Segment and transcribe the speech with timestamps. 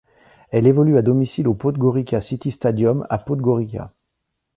[0.49, 3.93] Elle évolue à domicile au Podgorica City Stadium à Podgorica.